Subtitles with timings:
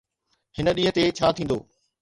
[0.59, 1.63] هن ڏينهن تي ڇا ٿيندو؟